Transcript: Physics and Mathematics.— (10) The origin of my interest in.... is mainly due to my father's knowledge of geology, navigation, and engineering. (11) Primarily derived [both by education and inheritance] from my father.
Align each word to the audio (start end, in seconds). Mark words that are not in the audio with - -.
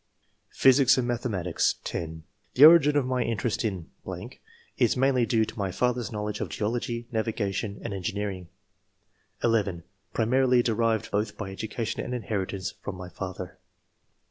Physics 0.49 0.97
and 0.97 1.07
Mathematics.— 1.07 1.75
(10) 1.83 2.23
The 2.55 2.65
origin 2.65 2.97
of 2.97 3.05
my 3.05 3.21
interest 3.21 3.63
in.... 3.63 3.91
is 4.75 4.97
mainly 4.97 5.27
due 5.27 5.45
to 5.45 5.57
my 5.59 5.71
father's 5.71 6.11
knowledge 6.11 6.39
of 6.39 6.49
geology, 6.49 7.07
navigation, 7.11 7.77
and 7.83 7.93
engineering. 7.93 8.47
(11) 9.43 9.83
Primarily 10.11 10.63
derived 10.63 11.11
[both 11.11 11.37
by 11.37 11.51
education 11.51 12.01
and 12.03 12.15
inheritance] 12.15 12.73
from 12.81 12.95
my 12.95 13.09
father. 13.09 13.59